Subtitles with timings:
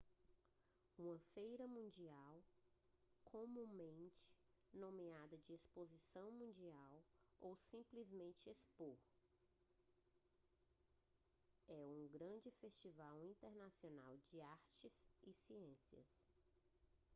[0.97, 2.43] uma feira mundial
[3.23, 4.35] comumente
[4.73, 7.05] nomeada de exposição mundial
[7.39, 8.97] ou simplesmente expo
[11.67, 16.27] é um grande festival internacional de artes e ciências